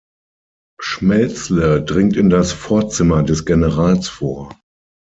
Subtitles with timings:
[0.79, 4.59] Schmelzle dringt in das Vorzimmer des Generals vor.